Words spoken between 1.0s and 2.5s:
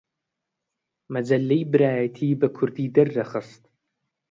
مەجەللەی برایەتی بە